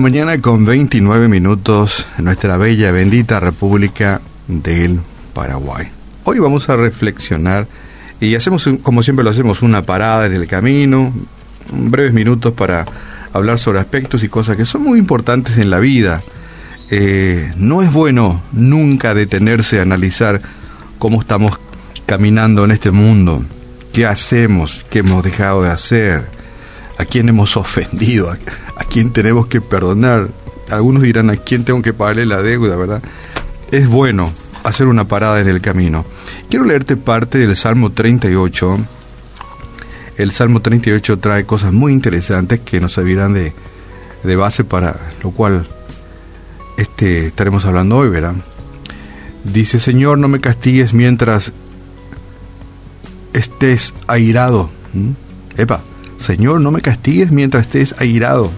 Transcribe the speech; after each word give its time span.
mañana 0.00 0.40
con 0.40 0.64
29 0.64 1.26
minutos 1.26 2.06
nuestra 2.18 2.56
bella, 2.56 2.92
bendita 2.92 3.40
República 3.40 4.20
del 4.46 5.00
Paraguay. 5.34 5.88
Hoy 6.22 6.38
vamos 6.38 6.68
a 6.68 6.76
reflexionar 6.76 7.66
y 8.20 8.36
hacemos, 8.36 8.68
como 8.82 9.02
siempre 9.02 9.24
lo 9.24 9.30
hacemos, 9.30 9.60
una 9.60 9.82
parada 9.82 10.26
en 10.26 10.34
el 10.34 10.46
camino, 10.46 11.12
breves 11.72 12.12
minutos 12.12 12.52
para 12.52 12.86
hablar 13.32 13.58
sobre 13.58 13.80
aspectos 13.80 14.22
y 14.22 14.28
cosas 14.28 14.56
que 14.56 14.66
son 14.66 14.82
muy 14.82 15.00
importantes 15.00 15.58
en 15.58 15.68
la 15.68 15.78
vida. 15.78 16.22
Eh, 16.90 17.52
no 17.56 17.82
es 17.82 17.92
bueno 17.92 18.40
nunca 18.52 19.14
detenerse 19.14 19.80
a 19.80 19.82
analizar 19.82 20.40
cómo 21.00 21.20
estamos 21.20 21.58
caminando 22.06 22.64
en 22.64 22.70
este 22.70 22.92
mundo, 22.92 23.42
qué 23.92 24.06
hacemos, 24.06 24.86
qué 24.90 25.00
hemos 25.00 25.24
dejado 25.24 25.64
de 25.64 25.70
hacer, 25.70 26.26
a 26.98 27.04
quién 27.04 27.28
hemos 27.28 27.56
ofendido, 27.56 28.36
a 28.78 28.84
quién 28.84 29.12
tenemos 29.12 29.46
que 29.46 29.60
perdonar. 29.60 30.28
Algunos 30.70 31.02
dirán 31.02 31.30
a 31.30 31.36
quién 31.36 31.64
tengo 31.64 31.82
que 31.82 31.92
pagarle 31.92 32.26
la 32.26 32.42
deuda, 32.42 32.76
¿verdad? 32.76 33.02
Es 33.70 33.88
bueno 33.88 34.32
hacer 34.64 34.86
una 34.86 35.06
parada 35.06 35.40
en 35.40 35.48
el 35.48 35.60
camino. 35.60 36.04
Quiero 36.48 36.64
leerte 36.64 36.96
parte 36.96 37.38
del 37.38 37.56
Salmo 37.56 37.90
38. 37.90 38.78
El 40.16 40.30
Salmo 40.32 40.60
38 40.60 41.18
trae 41.18 41.44
cosas 41.44 41.72
muy 41.72 41.92
interesantes 41.92 42.60
que 42.60 42.80
nos 42.80 42.92
servirán 42.92 43.34
de, 43.34 43.52
de 44.22 44.36
base 44.36 44.64
para 44.64 44.96
lo 45.22 45.30
cual 45.30 45.66
este, 46.76 47.26
estaremos 47.26 47.64
hablando 47.64 47.96
hoy, 47.96 48.08
¿verdad? 48.08 48.34
Dice, 49.44 49.80
Señor, 49.80 50.18
no 50.18 50.28
me 50.28 50.40
castigues 50.40 50.92
mientras 50.92 51.52
estés 53.32 53.94
airado. 54.06 54.70
¿Mm? 54.92 55.10
Epa, 55.56 55.80
Señor, 56.18 56.60
no 56.60 56.70
me 56.70 56.80
castigues 56.80 57.30
mientras 57.30 57.66
estés 57.66 57.94
airado. 57.98 58.50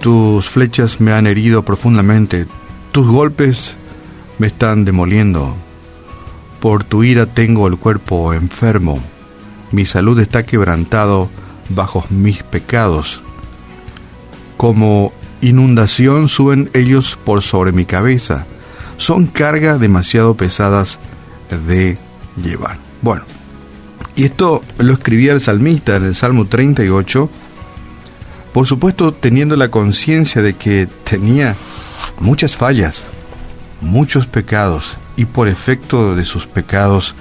Tus 0.00 0.48
flechas 0.48 1.00
me 1.00 1.12
han 1.12 1.26
herido 1.26 1.64
profundamente, 1.64 2.46
tus 2.92 3.06
golpes 3.08 3.74
me 4.38 4.46
están 4.46 4.84
demoliendo. 4.84 5.56
Por 6.60 6.84
tu 6.84 7.04
ira 7.04 7.26
tengo 7.26 7.66
el 7.66 7.76
cuerpo 7.76 8.32
enfermo, 8.32 9.00
mi 9.72 9.86
salud 9.86 10.18
está 10.20 10.44
quebrantado 10.44 11.28
bajo 11.68 12.04
mis 12.10 12.42
pecados. 12.42 13.20
Como 14.56 15.12
inundación 15.40 16.28
suben 16.28 16.70
ellos 16.72 17.18
por 17.24 17.42
sobre 17.42 17.72
mi 17.72 17.84
cabeza, 17.84 18.46
son 18.96 19.26
cargas 19.26 19.80
demasiado 19.80 20.34
pesadas 20.34 20.98
de 21.66 21.98
llevar. 22.42 22.78
Bueno, 23.02 23.24
y 24.14 24.24
esto 24.24 24.62
lo 24.78 24.94
escribía 24.94 25.32
el 25.32 25.40
salmista 25.40 25.96
en 25.96 26.04
el 26.04 26.14
Salmo 26.14 26.46
38, 26.46 27.28
por 28.56 28.66
supuesto 28.66 29.12
teniendo 29.12 29.54
la 29.54 29.70
conciencia 29.70 30.40
de 30.40 30.54
que 30.54 30.88
tenía 31.04 31.54
muchas 32.20 32.56
fallas, 32.56 33.02
muchos 33.82 34.26
pecados, 34.26 34.96
y 35.14 35.26
por 35.26 35.46
efecto 35.46 36.16
de 36.16 36.24
sus 36.24 36.46
pecados 36.46 37.14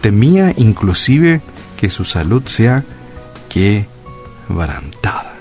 temía 0.00 0.54
inclusive 0.56 1.42
que 1.76 1.90
su 1.90 2.04
salud 2.04 2.44
sea 2.46 2.84
quebrantada. 3.50 5.34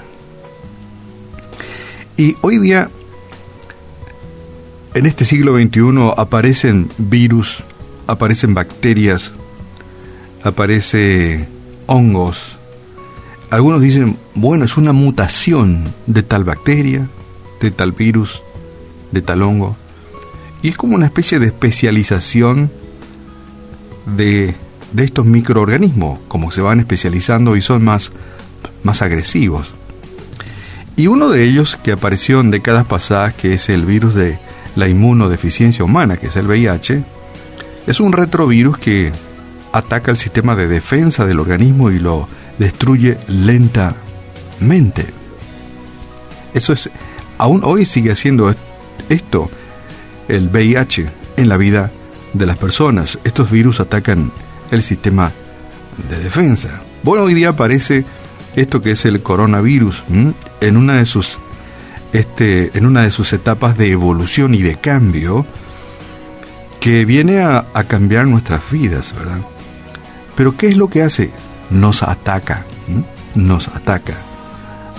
Y 2.17 2.35
hoy 2.41 2.57
día, 2.57 2.89
en 4.93 5.05
este 5.05 5.23
siglo 5.23 5.55
XXI, 5.55 6.11
aparecen 6.17 6.89
virus, 6.97 7.63
aparecen 8.05 8.53
bacterias, 8.53 9.31
aparece 10.43 11.47
hongos, 11.87 12.57
algunos 13.51 13.81
dicen, 13.81 14.17
bueno, 14.33 14.63
es 14.63 14.77
una 14.77 14.93
mutación 14.93 15.83
de 16.07 16.23
tal 16.23 16.45
bacteria, 16.45 17.07
de 17.59 17.69
tal 17.69 17.91
virus, 17.91 18.41
de 19.11 19.21
tal 19.21 19.43
hongo. 19.43 19.75
Y 20.63 20.69
es 20.69 20.77
como 20.77 20.95
una 20.95 21.05
especie 21.05 21.37
de 21.37 21.47
especialización 21.47 22.71
de, 24.05 24.55
de 24.93 25.03
estos 25.03 25.25
microorganismos, 25.25 26.19
como 26.29 26.49
se 26.51 26.61
van 26.61 26.79
especializando 26.79 27.57
y 27.57 27.61
son 27.61 27.83
más, 27.83 28.13
más 28.83 29.01
agresivos. 29.01 29.73
Y 30.95 31.07
uno 31.07 31.29
de 31.29 31.43
ellos 31.43 31.75
que 31.75 31.91
apareció 31.91 32.39
en 32.39 32.51
décadas 32.51 32.85
pasadas, 32.85 33.33
que 33.33 33.53
es 33.53 33.67
el 33.67 33.85
virus 33.85 34.15
de 34.15 34.39
la 34.77 34.87
inmunodeficiencia 34.87 35.83
humana, 35.83 36.15
que 36.15 36.27
es 36.27 36.37
el 36.37 36.47
VIH, 36.47 37.03
es 37.85 37.99
un 37.99 38.13
retrovirus 38.13 38.77
que 38.77 39.11
ataca 39.73 40.09
el 40.09 40.17
sistema 40.17 40.55
de 40.55 40.69
defensa 40.69 41.25
del 41.25 41.39
organismo 41.39 41.91
y 41.91 41.99
lo 41.99 42.29
destruye 42.61 43.17
lentamente. 43.27 45.07
Eso 46.53 46.73
es, 46.73 46.91
aún 47.39 47.61
hoy 47.63 47.87
sigue 47.87 48.11
haciendo 48.11 48.53
esto, 49.09 49.49
el 50.27 50.49
VIH, 50.49 51.09
en 51.37 51.49
la 51.49 51.57
vida 51.57 51.91
de 52.33 52.45
las 52.45 52.57
personas. 52.57 53.17
Estos 53.23 53.49
virus 53.49 53.79
atacan 53.79 54.31
el 54.69 54.83
sistema 54.83 55.31
de 56.07 56.19
defensa. 56.19 56.83
Bueno, 57.01 57.23
hoy 57.23 57.33
día 57.33 57.49
aparece 57.49 58.05
esto 58.55 58.79
que 58.79 58.91
es 58.91 59.05
el 59.05 59.23
coronavirus 59.23 60.03
en 60.61 60.77
una 60.77 60.97
de 60.97 61.07
sus 61.07 61.39
este, 62.13 62.77
en 62.77 62.85
una 62.85 63.03
de 63.03 63.11
sus 63.11 63.33
etapas 63.33 63.75
de 63.75 63.89
evolución 63.89 64.53
y 64.53 64.61
de 64.61 64.75
cambio 64.75 65.47
que 66.79 67.05
viene 67.05 67.39
a, 67.39 67.65
a 67.73 67.85
cambiar 67.85 68.27
nuestras 68.27 68.61
vidas, 68.69 69.15
¿verdad? 69.17 69.39
Pero 70.35 70.55
¿qué 70.57 70.67
es 70.67 70.77
lo 70.77 70.89
que 70.89 71.01
hace? 71.01 71.31
Nos 71.71 72.03
ataca, 72.03 72.65
nos 73.33 73.67
ataca. 73.69 74.13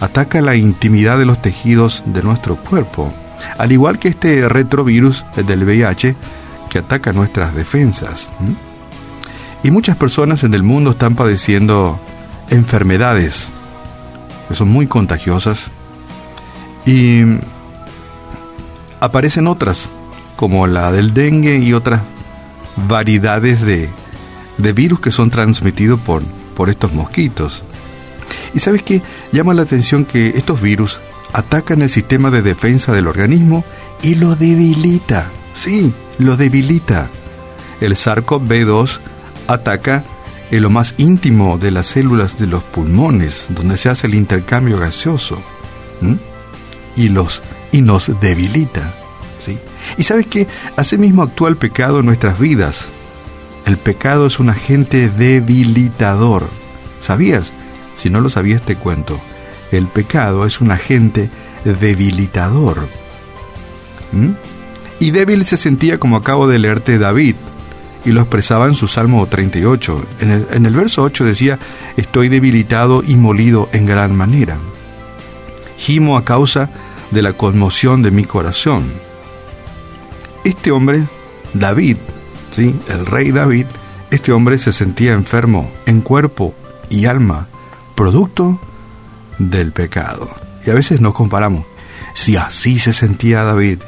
Ataca 0.01 0.41
la 0.41 0.57
intimidad 0.57 1.19
de 1.19 1.27
los 1.27 1.41
tejidos 1.41 2.03
de 2.07 2.23
nuestro 2.23 2.57
cuerpo, 2.57 3.13
al 3.59 3.71
igual 3.71 3.99
que 3.99 4.09
este 4.09 4.49
retrovirus 4.49 5.25
del 5.37 5.65
VIH 5.65 6.17
que 6.69 6.79
ataca 6.79 7.13
nuestras 7.13 7.55
defensas. 7.55 8.31
Y 9.63 9.71
muchas 9.71 9.97
personas 9.97 10.43
en 10.43 10.55
el 10.55 10.65
mundo 10.65 10.91
están 10.91 11.15
padeciendo 11.15 12.01
enfermedades 12.51 13.49
que 14.49 14.55
son 14.57 14.69
muy 14.69 14.87
contagiosas 14.87 15.67
y 16.85 17.23
aparecen 18.99 19.47
otras, 19.47 19.89
como 20.35 20.67
la 20.67 20.91
del 20.91 21.15
dengue 21.15 21.59
y 21.59 21.73
otras 21.75 22.03
variedades 22.89 23.61
de, 23.61 23.89
de 24.59 24.73
virus 24.73 25.01
que 25.01 25.13
son 25.13 25.31
transmitidos 25.31 26.01
por 26.01 26.23
por 26.53 26.71
estos 26.71 26.93
mosquitos. 26.93 27.63
Y 28.55 28.61
sabes 28.61 28.83
qué? 28.83 29.03
Llama 29.33 29.55
la 29.55 29.63
atención 29.63 30.05
que 30.05 30.29
estos 30.29 30.61
virus 30.61 30.99
atacan 31.33 31.83
el 31.83 31.91
sistema 31.91 32.31
de 32.31 32.43
defensa 32.43 32.93
del 32.93 33.07
organismo 33.07 33.65
y 34.03 34.15
lo 34.15 34.37
debilita. 34.37 35.27
Sí, 35.55 35.93
lo 36.19 36.37
debilita. 36.37 37.09
El 37.81 37.95
SARS-CoV-2 37.95 38.99
ataca 39.47 40.05
en 40.51 40.63
lo 40.63 40.71
más 40.71 40.95
íntimo 40.99 41.59
de 41.59 41.71
las 41.71 41.87
células 41.87 42.39
de 42.39 42.47
los 42.47 42.63
pulmones, 42.63 43.47
donde 43.49 43.79
se 43.79 43.89
hace 43.89 44.07
el 44.07 44.15
intercambio 44.15 44.79
gaseoso. 44.79 45.43
Y, 46.95 47.09
los, 47.09 47.43
y 47.71 47.81
nos 47.81 48.11
debilita. 48.21 48.93
¿sí? 49.45 49.59
Y 49.97 50.03
sabes 50.03 50.27
que 50.27 50.47
asimismo 50.77 51.23
actúa 51.23 51.49
el 51.49 51.57
pecado 51.57 52.01
en 52.01 52.07
nuestras 52.07 52.39
vidas. 52.39 52.87
El 53.67 53.77
pecado 53.77 54.27
es 54.27 54.41
un 54.41 54.49
agente 54.49 55.09
debilitador. 55.09 56.49
¿Sabías? 57.01 57.53
Si 57.97 58.11
no 58.11 58.21
lo 58.21 58.31
sabías 58.31 58.63
te 58.63 58.77
cuento. 58.77 59.21
El 59.71 59.87
pecado 59.87 60.47
es 60.47 60.61
un 60.61 60.71
agente 60.71 61.31
debilitador. 61.65 62.89
¿Mm? 64.13 64.31
Y 64.99 65.11
débil 65.11 65.45
se 65.45 65.57
sentía 65.57 65.99
como 65.99 66.17
acabo 66.17 66.47
de 66.47 66.59
leerte 66.59 66.99
David, 66.99 67.35
y 68.05 68.11
lo 68.11 68.21
expresaba 68.21 68.67
en 68.67 68.75
su 68.75 68.89
Salmo 68.89 69.27
38. 69.27 70.05
En 70.21 70.31
el, 70.31 70.47
en 70.51 70.67
el 70.67 70.75
verso 70.75 71.03
8 71.03 71.25
decía, 71.25 71.59
estoy 71.97 72.29
debilitado 72.29 73.03
y 73.07 73.17
molido 73.17 73.69
en 73.73 73.87
gran 73.87 74.15
manera. 74.15 74.59
Gimo 75.79 76.17
a 76.17 76.25
causa 76.25 76.71
de 77.11 77.23
la 77.23 77.33
conmoción 77.33 78.03
de 78.03 78.11
mi 78.11 78.25
corazón. 78.25 78.85
Este 80.45 80.71
hombre, 80.71 81.05
David, 81.55 81.99
¿sí? 82.53 82.79
el 82.89 83.07
rey 83.07 83.33
David, 83.33 83.67
este 84.11 84.33
hombre 84.33 84.59
se 84.59 84.73
sentía 84.73 85.15
enfermo 85.15 85.71
en 85.87 86.01
cuerpo 86.01 86.55
y 86.91 87.07
alma, 87.07 87.49
producto 87.95 88.61
del 89.39 89.73
pecado. 89.73 90.29
Y 90.65 90.71
a 90.71 90.75
veces 90.75 91.01
nos 91.01 91.15
comparamos. 91.15 91.65
Si 92.15 92.37
así 92.37 92.79
se 92.79 92.93
sentía 92.93 93.43
David, 93.43 93.79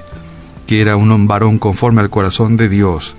que 0.66 0.80
era 0.80 0.96
un 0.96 1.26
varón 1.26 1.58
conforme 1.58 2.00
al 2.00 2.10
corazón 2.10 2.56
de 2.56 2.68
Dios, 2.68 3.14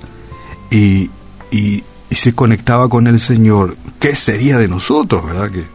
y, 0.72 1.10
y, 1.52 1.84
se 2.12 2.34
conectaba 2.34 2.88
con 2.88 3.08
el 3.08 3.20
Señor, 3.20 3.76
¿qué 4.00 4.16
sería 4.16 4.58
de 4.58 4.70
nosotros, 4.70 5.26
verdad? 5.26 5.52
Que, 5.52 5.66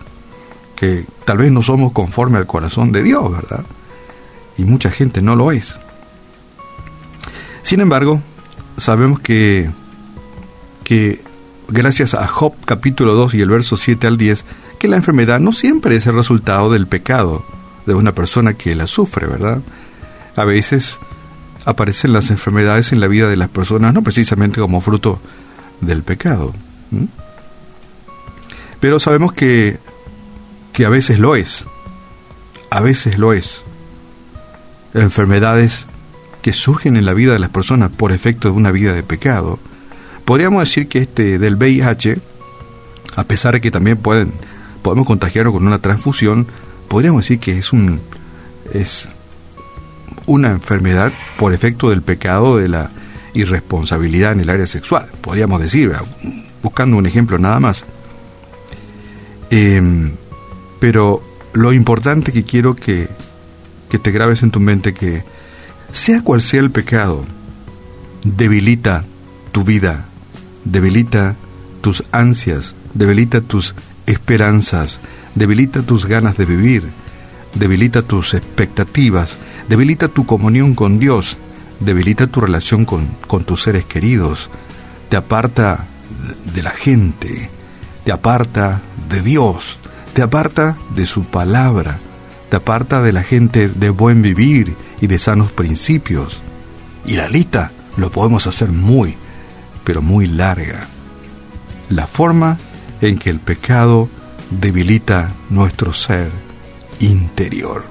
que 0.75 1.05
tal 1.27 1.37
vez 1.37 1.53
no 1.53 1.61
somos 1.61 1.93
conforme 1.93 2.39
al 2.39 2.47
corazón 2.47 2.93
de 2.93 3.03
Dios, 3.03 3.31
¿verdad? 3.31 3.65
Y 4.57 4.65
mucha 4.65 4.91
gente 4.91 5.21
no 5.21 5.37
lo 5.37 5.53
es. 5.53 5.79
Sin 7.63 7.81
embargo, 7.81 8.23
sabemos 8.81 9.21
que, 9.21 9.71
que 10.85 11.21
gracias 11.69 12.15
a 12.15 12.27
Job 12.27 12.55
capítulo 12.65 13.15
2 13.15 13.35
y 13.35 13.41
el 13.41 13.51
verso 13.51 13.77
7 13.77 14.07
al 14.07 14.17
10, 14.17 14.45
que 14.79 14.89
la 14.89 14.97
enfermedad 14.97 15.39
no 15.39 15.53
siempre 15.53 15.97
es 15.97 16.07
el 16.07 16.15
resultado 16.15 16.71
del 16.71 16.87
pecado, 16.87 17.45
de 17.87 17.95
una 17.95 18.15
persona 18.15 18.55
que 18.55 18.75
la 18.75 18.87
sufre, 18.87 19.27
¿verdad? 19.27 19.61
A 20.37 20.45
veces 20.45 20.99
aparecen 21.65 22.13
las 22.13 22.31
enfermedades 22.31 22.93
en 22.93 23.01
la 23.01 23.07
vida 23.07 23.29
de 23.29 23.37
las 23.37 23.49
personas 23.49 23.93
no 23.93 24.03
precisamente 24.03 24.61
como 24.61 24.81
fruto 24.81 25.21
del 25.81 26.03
pecado. 26.03 26.55
Pero 28.81 28.99
sabemos 28.99 29.33
que, 29.33 29.79
que 30.73 30.87
a 30.87 30.89
veces 30.89 31.19
lo 31.19 31.37
es, 31.37 31.67
a 32.71 32.81
veces 32.81 33.19
lo 33.19 33.33
es. 33.33 33.63
Enfermedades 34.95 35.85
que 36.43 36.53
surgen 36.53 36.97
en 36.97 37.05
la 37.05 37.15
vida 37.15 37.33
de 37.33 37.39
las 37.39 37.51
personas 37.51 37.91
por 37.91 38.13
efecto 38.13 38.49
de 38.49 38.55
una 38.55 38.71
vida 38.71 38.95
de 38.95 39.03
pecado. 39.03 39.59
Podríamos 40.25 40.63
decir 40.65 40.89
que 40.89 41.01
este 41.01 41.39
del 41.39 41.57
VIH, 41.57 42.19
a 43.17 43.25
pesar 43.25 43.55
de 43.55 43.61
que 43.61 43.71
también 43.71 43.97
pueden, 43.97 44.33
podemos 44.83 45.07
contagiarlo 45.07 45.53
con 45.53 45.67
una 45.67 45.81
transfusión, 45.81 46.47
podríamos 46.89 47.23
decir 47.25 47.39
que 47.39 47.59
es 47.59 47.73
un 47.73 48.01
es 48.73 49.09
una 50.27 50.51
enfermedad 50.51 51.13
por 51.39 51.53
efecto 51.53 51.91
del 51.91 52.03
pecado 52.03 52.57
de 52.57 52.69
la 52.69 52.91
irresponsabilidad 53.35 54.33
en 54.33 54.41
el 54.41 54.51
área 54.51 54.67
sexual, 54.67 55.09
podríamos 55.21 55.61
decir, 55.61 55.93
buscando 56.63 56.97
un 56.97 57.07
ejemplo 57.07 57.39
nada 57.39 57.61
más. 57.61 57.85
Em, 59.51 60.13
pero 60.79 61.23
lo 61.53 61.73
importante 61.73 62.33
que 62.33 62.45
quiero 62.45 62.77
que, 62.77 63.09
que 63.89 63.99
te 63.99 64.13
grabes 64.13 64.43
en 64.43 64.51
tu 64.51 64.61
mente 64.61 64.95
que 64.95 65.23
sea 65.93 66.21
cual 66.21 66.43
sea 66.43 66.61
el 66.61 66.71
pecado, 66.71 67.25
debilita 68.25 69.05
tu 69.53 69.65
vida, 69.65 70.07
debilita 70.65 71.37
tus 71.81 72.05
ansias, 72.13 72.75
debilita 72.95 73.41
tus 73.41 73.75
esperanzas, 74.07 74.99
debilita 75.35 75.83
tus 75.83 76.07
ganas 76.07 76.37
de 76.37 76.47
vivir, 76.47 76.85
debilita 77.55 78.03
tus 78.03 78.35
expectativas, 78.35 79.37
debilita 79.69 80.09
tu 80.09 80.27
comunión 80.27 80.75
con 80.75 80.99
Dios, 80.99 81.39
debilita 81.81 82.27
tu 82.27 82.41
relación 82.41 82.85
con, 82.85 83.09
tus 83.45 83.63
seres 83.63 83.85
queridos, 83.85 84.51
te 85.09 85.17
aparta 85.17 85.87
de 86.55 86.63
la 86.63 86.71
gente, 86.71 87.51
te 88.05 88.13
aparta 88.13 88.81
de 89.09 89.23
Dios, 89.23 89.79
te 90.13 90.23
aparta 90.23 90.77
de 90.95 91.07
su 91.07 91.25
palabra, 91.25 91.99
te 92.51 92.57
aparta 92.57 93.01
de 93.01 93.13
la 93.13 93.23
gente 93.23 93.69
de 93.69 93.91
buen 93.91 94.23
vivir 94.23 94.75
y 95.01 95.07
de 95.07 95.19
sanos 95.19 95.53
principios. 95.53 96.43
Y 97.07 97.15
la 97.15 97.29
lista 97.29 97.71
lo 97.97 98.11
podemos 98.11 98.47
hacer 98.49 98.71
muy, 98.71 99.15
pero 99.85 100.03
muy 100.03 100.27
larga. 100.27 100.89
La 101.89 102.07
forma 102.07 102.59
en 103.01 103.19
que 103.19 103.31
el 103.31 103.39
pecado 103.39 104.09
debilita 104.51 105.33
nuestro 105.49 105.93
ser 105.93 106.31
interior. 106.99 107.85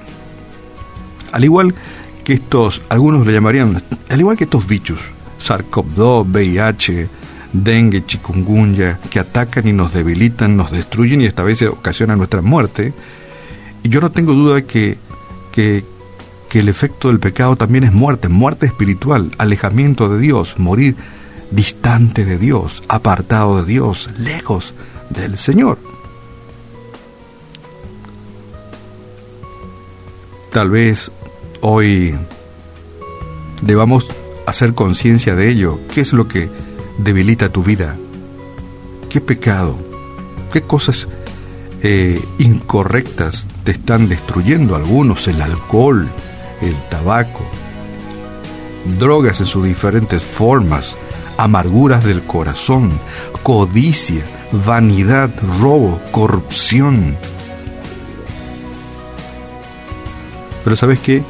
Al 1.32 1.44
igual 1.44 1.74
que 2.22 2.34
estos, 2.34 2.82
algunos 2.90 3.26
le 3.26 3.32
llamarían, 3.32 3.82
al 4.10 4.20
igual 4.20 4.36
que 4.36 4.44
estos 4.44 4.66
bichos, 4.66 5.10
SARS-CoV-2, 5.42 6.26
VIH, 6.30 7.08
dengue, 7.54 8.04
chikungunya, 8.04 8.98
que 9.10 9.20
atacan 9.20 9.66
y 9.66 9.72
nos 9.72 9.94
debilitan, 9.94 10.56
nos 10.56 10.70
destruyen 10.70 11.22
y 11.22 11.26
esta 11.26 11.42
vez 11.42 11.62
ocasionan 11.62 12.18
nuestra 12.18 12.42
muerte. 12.42 12.92
Y 13.82 13.88
yo 13.88 14.00
no 14.00 14.10
tengo 14.10 14.34
duda 14.34 14.56
de 14.56 14.64
que, 14.64 14.98
que, 15.52 15.84
que 16.48 16.60
el 16.60 16.68
efecto 16.68 17.08
del 17.08 17.20
pecado 17.20 17.56
también 17.56 17.84
es 17.84 17.92
muerte, 17.92 18.28
muerte 18.28 18.66
espiritual, 18.66 19.30
alejamiento 19.38 20.08
de 20.08 20.18
Dios, 20.18 20.58
morir 20.58 20.96
distante 21.50 22.24
de 22.24 22.38
Dios, 22.38 22.82
apartado 22.88 23.62
de 23.62 23.72
Dios, 23.72 24.10
lejos 24.18 24.74
del 25.10 25.38
Señor. 25.38 25.78
Tal 30.50 30.70
vez 30.70 31.12
hoy 31.60 32.14
debamos 33.62 34.06
hacer 34.46 34.74
conciencia 34.74 35.36
de 35.36 35.48
ello. 35.48 35.78
¿Qué 35.94 36.00
es 36.00 36.12
lo 36.12 36.26
que 36.26 36.50
debilita 36.98 37.50
tu 37.50 37.62
vida? 37.62 37.96
¿Qué 39.08 39.20
pecado? 39.20 39.76
¿Qué 40.52 40.62
cosas 40.62 41.06
eh, 41.82 42.20
incorrectas 42.38 43.46
están 43.70 44.08
destruyendo? 44.08 44.76
Algunos, 44.76 45.28
el 45.28 45.40
alcohol, 45.42 46.08
el 46.60 46.74
tabaco, 46.88 47.44
drogas 48.98 49.40
en 49.40 49.46
sus 49.46 49.64
diferentes 49.64 50.22
formas, 50.22 50.96
amarguras 51.36 52.04
del 52.04 52.22
corazón, 52.22 52.90
codicia, 53.42 54.22
vanidad, 54.66 55.30
robo, 55.60 56.00
corrupción. 56.10 57.16
Pero 60.64 60.76
sabes 60.76 61.00
qué? 61.00 61.22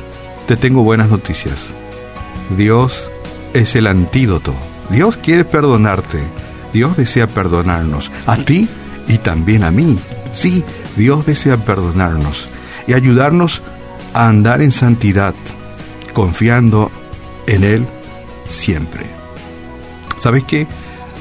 Te 0.46 0.56
tengo 0.56 0.82
buenas 0.82 1.10
noticias. 1.10 1.68
Dios 2.56 3.08
es 3.54 3.76
el 3.76 3.86
antídoto 3.86 4.54
Dios 4.90 5.16
quiere 5.16 5.44
perdonarte. 5.44 6.18
Dios 6.72 6.96
desea 6.96 7.26
perdonarnos. 7.28 8.10
A 8.26 8.36
ti 8.36 8.68
y 9.08 9.18
también 9.18 9.62
a 9.62 9.70
mí. 9.70 9.98
Sí, 10.32 10.64
Dios 10.96 11.26
desea 11.26 11.56
perdonarnos 11.56 12.48
y 12.86 12.94
ayudarnos 12.94 13.62
a 14.14 14.28
andar 14.28 14.62
en 14.62 14.72
santidad, 14.72 15.34
confiando 16.12 16.90
en 17.46 17.64
Él 17.64 17.86
siempre. 18.48 19.06
¿Sabes 20.18 20.44
qué? 20.44 20.66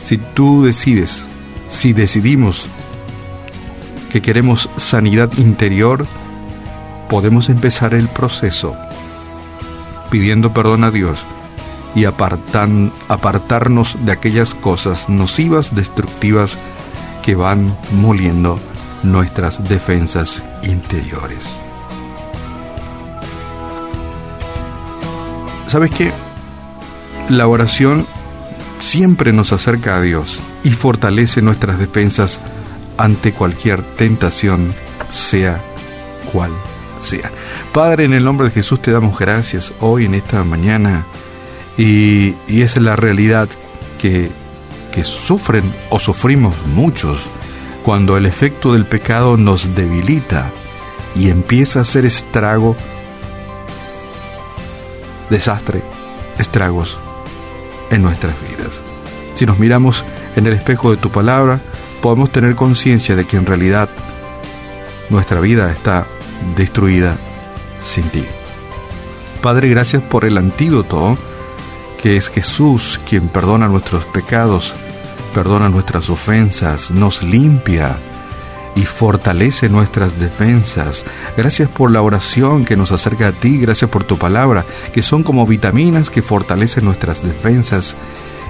Si 0.06 0.18
tú 0.18 0.64
decides, 0.64 1.26
si 1.70 1.94
decidimos 1.94 2.66
que 4.12 4.22
queremos 4.22 4.70
sanidad 4.78 5.32
interior, 5.38 6.06
podemos 7.10 7.50
empezar 7.50 7.94
el 7.94 8.08
proceso 8.08 8.76
pidiendo 10.10 10.54
perdón 10.54 10.84
a 10.84 10.92
Dios 10.92 11.20
y 11.96 12.06
apartan, 12.06 12.92
apartarnos 13.08 13.98
de 14.06 14.12
aquellas 14.12 14.54
cosas 14.54 15.10
nocivas, 15.10 15.76
destructivas 15.76 16.58
que 17.24 17.36
van 17.36 17.76
moliendo 17.92 18.60
nuestras 19.04 19.68
defensas 19.68 20.42
interiores. 20.64 21.56
¿Sabes 25.68 25.92
qué? 25.92 26.12
La 27.30 27.48
oración 27.48 28.08
siempre 28.80 29.34
nos 29.34 29.52
acerca 29.52 29.98
a 29.98 30.02
Dios 30.02 30.40
y 30.64 30.72
fortalece 30.72 31.42
nuestras 31.42 31.78
defensas 31.78 32.40
ante 32.98 33.32
cualquier 33.34 33.84
tentación, 33.84 34.74
sea 35.12 35.62
cual 36.32 36.52
sea. 37.02 37.32
Padre, 37.74 38.06
en 38.06 38.14
el 38.14 38.26
nombre 38.26 38.48
de 38.48 38.54
Jesús 38.54 38.82
te 38.82 38.92
damos 38.92 39.18
gracias 39.18 39.72
hoy 39.80 40.06
en 40.06 40.16
esta 40.16 40.44
mañana 40.44 41.06
y, 41.78 42.34
esa 42.48 42.80
es 42.80 42.84
la 42.84 42.96
realidad 42.96 43.48
que, 44.02 44.32
que 44.92 45.04
sufren 45.04 45.64
o 45.90 46.00
sufrimos 46.00 46.56
muchos 46.74 47.20
cuando 47.84 48.18
el 48.18 48.26
efecto 48.26 48.74
del 48.74 48.86
pecado 48.86 49.38
nos 49.38 49.76
debilita 49.76 50.52
y 51.16 51.30
empieza 51.30 51.80
a 51.80 51.82
hacer 51.84 52.06
estrago, 52.06 52.76
desastre, 55.30 55.82
estragos 56.38 56.98
en 57.92 58.02
nuestras 58.02 58.34
vidas. 58.42 58.82
Si 59.36 59.46
nos 59.46 59.60
miramos 59.60 60.04
en 60.36 60.48
el 60.48 60.54
espejo 60.54 60.92
de 60.92 60.98
tu 60.98 61.10
palabra, 61.10 61.60
podemos 62.02 62.32
tener 62.32 62.56
conciencia 62.56 63.16
de 63.16 63.26
que 63.26 63.38
en 63.38 63.46
realidad 63.46 63.90
nuestra 65.10 65.40
vida 65.40 65.72
está 65.72 66.06
destruida 66.56 67.18
sin 67.84 68.04
ti. 68.10 68.24
Padre, 69.42 69.70
gracias 69.70 70.04
por 70.04 70.26
el 70.26 70.38
antídoto 70.38 71.18
que 72.02 72.18
es 72.18 72.30
Jesús 72.30 73.00
quien 73.08 73.28
perdona 73.28 73.68
nuestros 73.68 74.06
pecados, 74.06 74.74
perdona 75.30 75.70
nuestras 75.70 76.10
ofensas, 76.10 76.92
nos 76.92 77.24
limpia 77.24 77.98
y 78.76 78.86
fortalece 78.86 79.70
nuestras 79.70 80.20
defensas. 80.20 81.06
Gracias 81.36 81.70
por 81.70 81.92
la 81.92 82.02
oración 82.02 82.66
que 82.66 82.78
nos 82.78 82.92
acerca 82.92 83.30
a 83.30 83.32
ti, 83.32 83.60
gracias 83.60 83.90
por 83.90 84.04
tu 84.04 84.18
palabra, 84.18 84.66
que 84.94 85.02
son 85.02 85.24
como 85.24 85.46
vitaminas 85.46 86.10
que 86.10 86.22
fortalecen 86.22 86.86
nuestras 86.86 87.24
defensas 87.24 87.96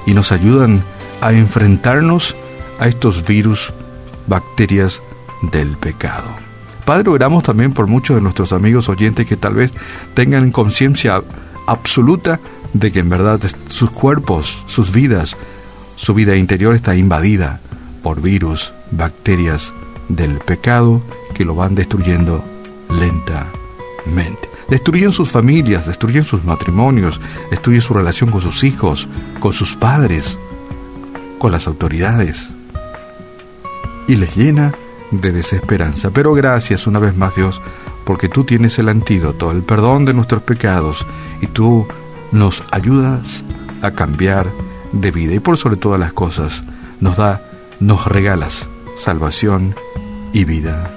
y 0.06 0.14
nos 0.14 0.32
ayudan 0.32 0.84
a 1.22 1.32
enfrentarnos 1.32 2.36
a 2.80 2.88
estos 2.88 3.26
virus, 3.26 3.74
bacterias 4.28 5.02
del 5.52 5.78
pecado. 5.78 6.30
Padre, 6.86 7.10
oramos 7.10 7.44
también 7.44 7.72
por 7.74 7.88
muchos 7.88 8.16
de 8.16 8.22
nuestros 8.22 8.52
amigos 8.52 8.90
oyentes 8.90 9.28
que 9.28 9.38
tal 9.38 9.54
vez 9.54 9.74
tengan 10.14 10.52
conciencia 10.52 11.22
absoluta 11.68 12.40
de 12.74 12.92
que 12.92 13.00
en 13.00 13.10
verdad 13.10 13.40
sus 13.68 13.92
cuerpos, 13.92 14.64
sus 14.68 14.92
vidas, 14.92 15.38
su 16.00 16.14
vida 16.14 16.38
interior 16.38 16.76
está 16.76 16.96
invadida 16.96 17.60
por 18.02 18.22
virus, 18.22 18.72
bacterias 18.90 19.74
del 20.08 20.40
pecado 20.40 21.02
que 21.36 21.44
lo 21.44 21.56
van 21.56 21.76
destruyendo 21.76 22.42
lentamente. 22.90 24.50
Destruyen 24.70 25.12
sus 25.12 25.30
familias, 25.30 25.86
destruyen 25.86 26.24
sus 26.24 26.46
matrimonios, 26.46 27.20
destruyen 27.52 27.82
su 27.82 27.94
relación 27.94 28.32
con 28.32 28.40
sus 28.40 28.64
hijos, 28.64 29.10
con 29.42 29.52
sus 29.52 29.76
padres, 29.76 30.38
con 31.38 31.52
las 31.52 31.68
autoridades. 31.68 32.48
Y 34.08 34.16
les 34.16 34.38
llena 34.38 34.72
de 35.12 35.34
desesperanza. 35.34 36.12
Pero 36.12 36.34
gracias 36.34 36.88
una 36.88 37.00
vez 37.00 37.18
más 37.18 37.36
Dios 37.36 37.60
porque 38.06 38.30
tú 38.30 38.46
tienes 38.46 38.80
el 38.80 38.88
antídoto, 38.88 39.52
el 39.52 39.64
perdón 39.64 40.06
de 40.06 40.14
nuestros 40.14 40.44
pecados, 40.44 41.06
y 41.42 41.48
tú 41.48 41.86
nos 42.32 42.64
ayudas 42.72 43.44
a 43.82 43.92
cambiar 43.92 44.48
de 44.92 45.12
vida. 45.12 45.34
Y 45.34 45.40
por 45.40 45.58
sobre 45.58 45.78
todas 45.78 46.00
las 46.00 46.14
cosas, 46.14 46.64
nos 47.00 47.18
da, 47.18 47.42
nos 47.80 48.06
regalas 48.06 48.66
salvación 48.98 49.76
y 50.34 50.44
vida 50.44 50.92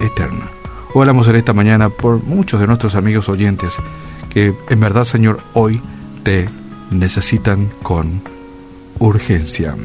eterna. 0.00 0.50
Oramos 0.94 1.28
en 1.28 1.36
esta 1.36 1.52
mañana 1.52 1.88
por 1.90 2.22
muchos 2.22 2.60
de 2.60 2.66
nuestros 2.66 2.94
amigos 2.94 3.28
oyentes 3.28 3.76
que 4.30 4.54
en 4.68 4.80
verdad, 4.80 5.04
Señor, 5.04 5.40
hoy 5.52 5.80
te 6.22 6.48
necesitan 6.90 7.70
con 7.82 8.22
urgencia. 8.98 9.76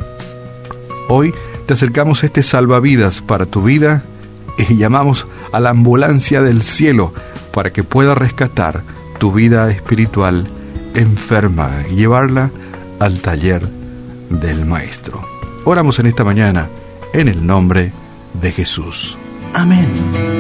Hoy 1.08 1.34
te 1.66 1.74
acercamos 1.74 2.24
este 2.24 2.44
salvavidas 2.44 3.22
para 3.22 3.46
tu 3.46 3.64
vida 3.64 4.04
y 4.58 4.76
llamamos 4.78 5.28
a 5.52 5.60
la 5.60 5.72
ambulancia 5.72 6.42
del 6.42 6.64
cielo 6.64 7.14
para 7.54 7.72
que 7.72 7.84
pueda 7.84 8.16
rescatar 8.16 8.84
tu 9.18 9.32
vida 9.32 9.70
espiritual 9.70 10.48
enferma 10.94 11.72
y 11.92 11.96
llevarla 11.96 12.52
al 13.00 13.20
taller 13.22 13.68
del 14.30 14.66
Maestro. 14.66 15.26
Oramos 15.66 16.00
en 16.00 16.08
esta 16.08 16.24
mañana 16.24 16.68
en 17.14 17.28
el 17.28 17.46
nombre 17.46 17.92
de 18.34 18.52
Jesús. 18.52 19.18
Amén. 19.54 20.39